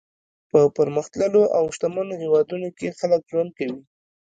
[0.51, 3.81] په پرمختللو او شتمنو هېوادونو کې خلک ژوند کوي.